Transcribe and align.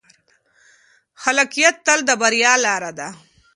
خلاقیت 1.21 1.75
تل 1.85 1.99
د 2.07 2.09
بریا 2.21 2.53
لاره 2.65 2.91
ده. 2.99 3.09